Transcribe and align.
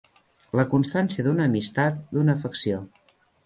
La 0.59 0.65
constància 0.71 1.27
d'una 1.29 1.47
amistat, 1.51 2.03
d'una 2.17 2.39
afecció. 2.39 2.85